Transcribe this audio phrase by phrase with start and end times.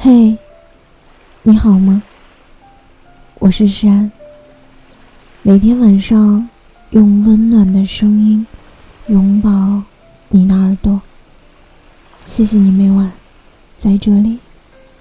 [0.00, 0.38] 嘿，
[1.42, 2.00] 你好吗？
[3.40, 4.08] 我是山。
[5.42, 6.48] 每天晚上
[6.90, 8.46] 用温暖的声音
[9.08, 9.82] 拥抱
[10.28, 11.02] 你的耳朵。
[12.24, 13.10] 谢谢你每晚
[13.76, 14.38] 在这里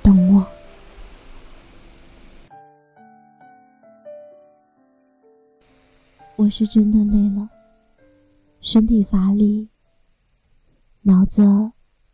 [0.01, 0.43] 等我。
[6.37, 7.47] 我是真的累了，
[8.61, 9.69] 身体乏力，
[11.03, 11.43] 脑子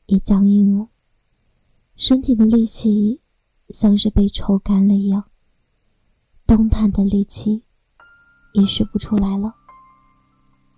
[0.08, 0.90] 也僵硬了，
[1.96, 3.22] 身体的力气
[3.70, 5.26] 像是被抽干了一样，
[6.48, 7.64] 动弹的力气
[8.54, 9.54] 也使不出来了。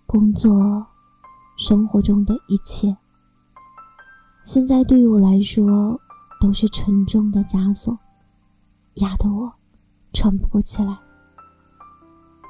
[0.06, 0.86] 工作、
[1.56, 2.96] 生活中的一切，
[4.44, 5.98] 现在对于我来说
[6.40, 7.98] 都是沉重的枷锁，
[8.96, 9.52] 压得我
[10.12, 10.96] 喘不过气来。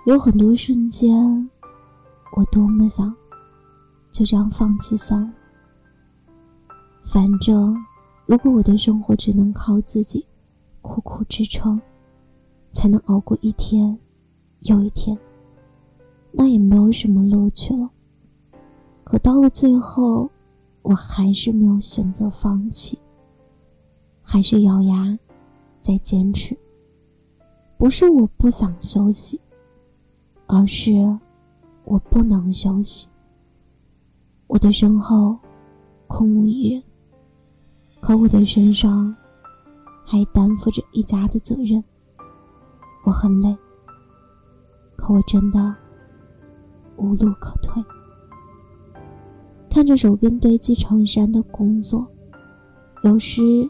[0.06, 1.50] 有很多瞬间，
[2.36, 3.14] 我多么想
[4.10, 5.32] 就这样放弃算了。
[7.04, 7.74] 反正，
[8.26, 10.26] 如果我的生活只能靠自己
[10.82, 11.80] 苦苦支撑，
[12.72, 13.96] 才能熬过一天
[14.62, 15.16] 又一天，
[16.32, 17.88] 那也没有什么乐趣了。
[19.04, 20.28] 可到了最后，
[20.82, 22.98] 我还是没有选择放弃，
[24.20, 25.16] 还是咬牙
[25.80, 26.56] 在坚持。
[27.78, 29.40] 不是我不想休息。
[30.48, 30.92] 而是，
[31.84, 33.08] 我不能休息。
[34.46, 35.36] 我的身后
[36.06, 36.82] 空无一人，
[38.06, 39.12] 可我的身上
[40.04, 41.82] 还担负着一家的责任。
[43.04, 43.52] 我很累，
[44.94, 45.74] 可我真的
[46.98, 47.84] 无路可退。
[49.68, 52.06] 看着手边堆积成山的工作，
[53.02, 53.68] 有时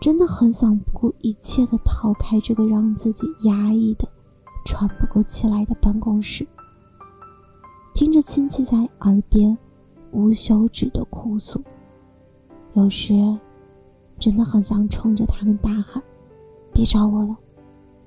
[0.00, 4.08] 真的很想不顾一切的逃开这个让自己压抑的。
[4.64, 6.44] 喘不过气来的办公室，
[7.94, 9.56] 听着亲戚在耳边
[10.10, 11.62] 无休止的哭诉，
[12.72, 13.14] 有时
[14.18, 16.02] 真的很想冲着他们大喊
[16.72, 17.36] ：“别找我了，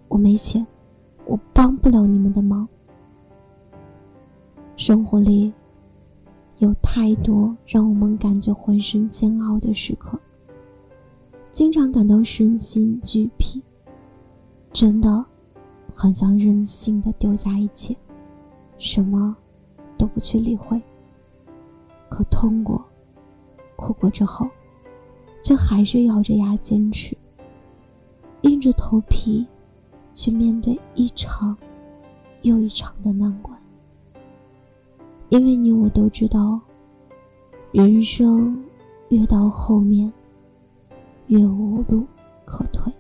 [0.08, 0.66] 我没钱，
[1.26, 2.68] 我帮不了你们的忙。”
[4.76, 5.54] 生活里
[6.58, 10.20] 有太多让我们感觉浑身煎熬的时刻，
[11.52, 13.62] 经常感到身心俱疲，
[14.72, 15.26] 真的。
[15.92, 17.98] 很想任性的丢下一切，
[18.78, 19.36] 什么
[19.98, 20.80] 都不去理会。
[22.08, 22.80] 可痛过、
[23.76, 24.48] 哭过之后，
[25.42, 27.18] 却还是咬着牙坚持，
[28.42, 29.46] 硬着头皮
[30.14, 31.58] 去面对一场
[32.42, 33.58] 又一场的难关。
[35.30, 36.60] 因为你我都知道，
[37.72, 38.64] 人生
[39.10, 40.12] 越到后面，
[41.28, 42.06] 越无路
[42.46, 42.92] 可退。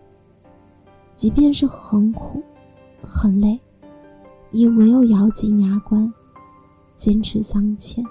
[1.16, 2.44] 即便是很苦。
[3.02, 3.58] 很累，
[4.52, 6.14] 也唯有咬紧牙关，
[6.98, 8.04] 坚持向前。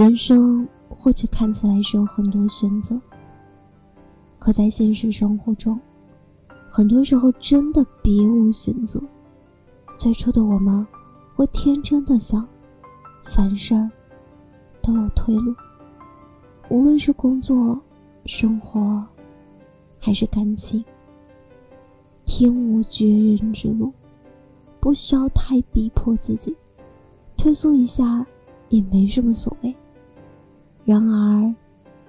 [0.00, 2.98] 人生或许看起来是有很多选择，
[4.38, 5.78] 可在现实生活中，
[6.70, 8.98] 很多时候真的别无选择。
[9.98, 10.86] 最初的我们，
[11.34, 12.48] 会天真的想，
[13.24, 13.74] 凡事
[14.80, 15.54] 都有退路，
[16.70, 17.78] 无论是工作、
[18.24, 19.06] 生活，
[19.98, 20.82] 还是感情。
[22.24, 23.92] 天无绝人之路，
[24.80, 26.56] 不需要太逼迫自己，
[27.36, 28.26] 退缩一下
[28.70, 29.76] 也没什么所谓。
[30.90, 31.54] 然而，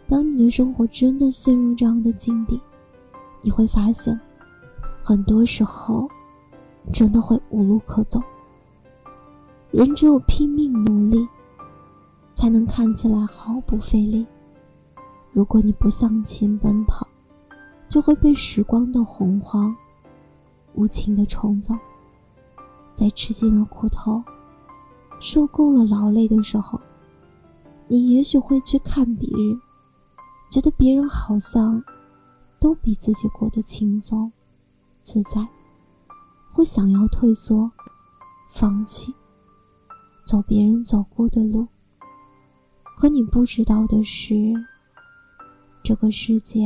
[0.08, 2.60] 当你的生活真的陷入这样的境地，
[3.44, 4.20] 你会发现，
[5.00, 6.10] 很多时候
[6.92, 8.20] 真的会无路可走。
[9.70, 11.28] 人只有拼命努力，
[12.34, 14.26] 才能看起来毫不费力。
[15.32, 17.08] 如果你不向前奔跑，
[17.88, 19.76] 就会被时光的洪荒。
[20.74, 21.76] 无情的冲走，
[22.96, 24.24] 在吃尽了苦头、
[25.20, 26.82] 受够了劳累的时候，
[27.92, 29.60] 你也许会去看别人，
[30.50, 31.84] 觉得别人好像
[32.58, 34.32] 都比自己过得轻松、
[35.04, 35.46] 自在，
[36.54, 37.70] 会想要退缩、
[38.50, 39.14] 放弃，
[40.24, 41.68] 走别人走过的路。
[42.96, 44.54] 可你不知道的是，
[45.84, 46.66] 这个世界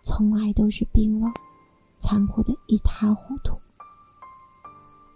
[0.00, 1.30] 从来都是冰冷。
[1.98, 3.60] 残酷的一塌糊涂。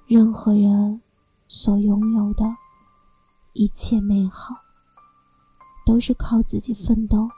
[0.06, 1.00] 任何人
[1.48, 2.44] 所拥有的
[3.54, 4.54] 一切美好，
[5.84, 7.28] 都是靠自己奋斗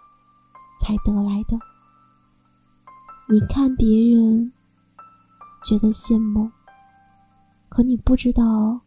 [0.80, 1.58] 才得来的。
[3.28, 4.52] 你看别人
[5.64, 6.50] 觉得羡慕，
[7.68, 8.80] 可你不知道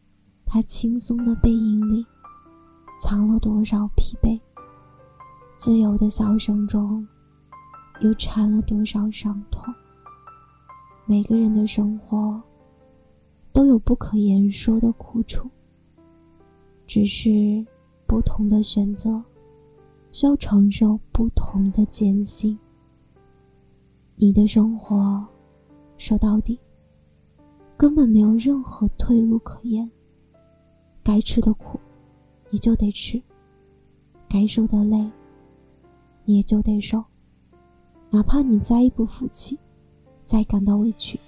[0.46, 2.06] 他轻松的背影里
[3.02, 4.40] 藏了多少疲惫，
[5.58, 7.06] 自由的笑声中
[8.00, 9.74] 又掺了多少伤痛。
[11.06, 12.42] 每个人的生活
[13.52, 15.50] 都有不可言说的苦楚，
[16.88, 17.66] 只是
[18.08, 19.22] 不同的选择
[20.12, 22.58] 需要承受不同的艰辛。
[24.16, 25.26] 你的生活，
[25.98, 26.60] 说到底，
[27.78, 29.90] 根本没有任何退路可言。
[31.04, 31.80] 该吃的苦，
[32.50, 33.22] 你就得吃；
[34.28, 35.10] 该受的累，
[36.26, 37.04] 你也就得受。
[38.12, 39.58] 哪怕你再不服气，
[40.26, 41.20] 再感到委屈，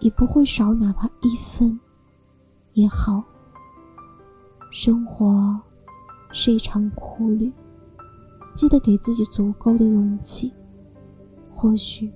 [0.00, 1.78] 也不会少哪怕一分
[2.74, 3.24] 也好。
[4.70, 5.58] 生活
[6.30, 7.52] 是一场苦旅，
[8.58, 10.52] 记得给自己足够的勇气。
[11.54, 12.12] 或许，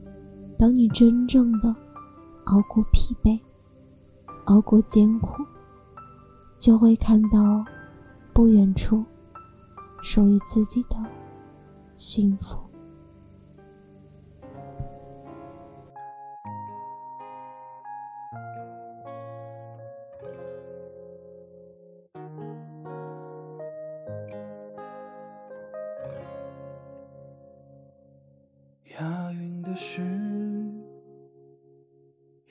[0.59, 1.73] 当你真正的
[2.47, 3.39] 熬过疲惫，
[4.47, 5.45] 熬过艰苦，
[6.59, 7.65] 就会看到
[8.33, 9.05] 不远处
[10.03, 10.97] 属于自己的
[11.97, 12.59] 幸福。
[29.01, 30.03] 押韵的诗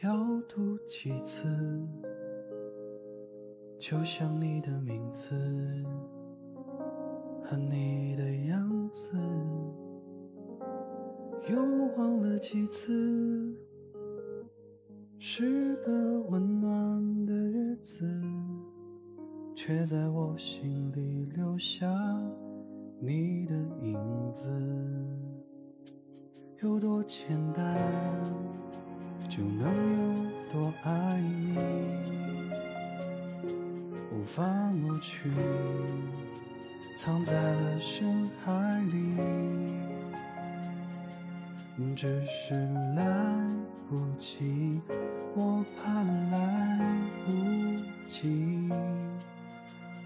[0.01, 1.47] 要读几次？
[3.77, 5.35] 就像你的名字
[7.43, 9.11] 和你的样子，
[11.47, 11.57] 又
[11.95, 13.55] 忘了几次。
[15.19, 18.03] 是个温暖的日子，
[19.55, 21.87] 却在我心里留下
[22.99, 23.53] 你的
[23.83, 23.95] 影
[24.33, 24.49] 子。
[26.63, 27.75] 有多简单，
[29.27, 30.13] 就能有
[30.53, 31.57] 多爱你，
[34.11, 34.43] 无法
[34.73, 35.31] 抹去，
[36.95, 38.51] 藏在了深海
[38.91, 39.17] 里，
[41.95, 42.53] 只是
[42.95, 43.03] 来
[43.89, 44.79] 不及，
[45.35, 47.31] 我怕来不
[48.07, 48.69] 及，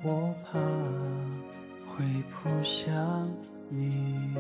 [0.01, 0.57] 我怕
[1.85, 3.29] 会扑向
[3.69, 4.33] 你。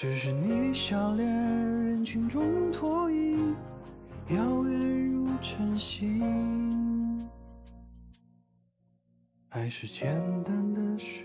[0.00, 3.56] 只是你笑脸人群中脱影，
[4.28, 7.18] 遥远如晨星。
[9.48, 10.14] 爱是简
[10.44, 11.24] 单的事，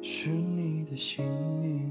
[0.00, 1.26] 是你的姓
[1.60, 1.90] 名。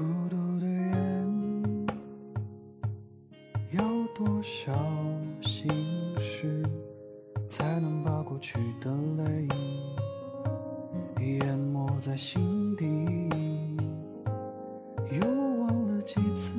[0.00, 1.86] 孤独的人，
[3.70, 3.84] 要
[4.16, 4.72] 多少
[5.42, 5.68] 心
[6.18, 6.62] 事，
[7.50, 9.46] 才能把过去的泪
[11.18, 12.86] 淹没在心底？
[15.20, 15.20] 又
[15.60, 16.50] 忘了几次，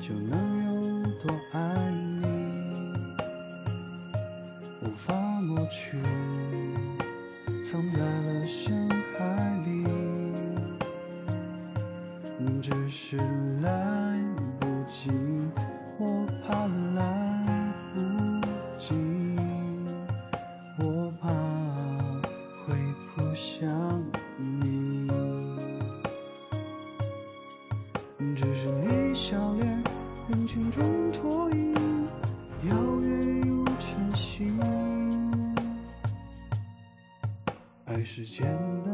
[0.00, 0.70] 就能有
[1.20, 1.58] 多爱
[2.20, 2.26] 你，
[4.82, 5.98] 无法抹去，
[7.62, 9.20] 藏在了深海
[9.64, 9.86] 里，
[12.60, 13.16] 只是
[13.62, 14.18] 来
[14.58, 15.10] 不及，
[15.98, 16.66] 我怕
[16.96, 17.31] 来。
[37.86, 38.46] 爱是简
[38.84, 38.91] 单。